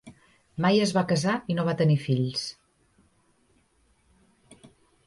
[0.65, 2.49] Mai es va casar i no va tenir fills.